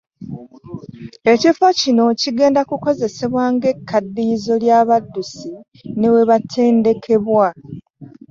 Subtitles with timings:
[1.31, 5.49] Ekifo kino kigenda kukozesebwa ng'ekkaddiyizo ly'abaddusi
[5.97, 7.47] ne webatendekebwa.